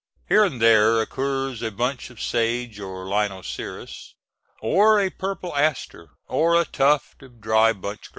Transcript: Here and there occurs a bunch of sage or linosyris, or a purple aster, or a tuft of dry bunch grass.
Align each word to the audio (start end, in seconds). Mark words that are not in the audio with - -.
Here 0.27 0.43
and 0.43 0.59
there 0.59 0.99
occurs 0.99 1.61
a 1.61 1.69
bunch 1.69 2.09
of 2.09 2.19
sage 2.19 2.79
or 2.79 3.05
linosyris, 3.05 4.15
or 4.59 4.99
a 4.99 5.11
purple 5.11 5.55
aster, 5.55 6.09
or 6.27 6.59
a 6.59 6.65
tuft 6.65 7.21
of 7.21 7.39
dry 7.39 7.71
bunch 7.71 7.99
grass. 8.01 8.09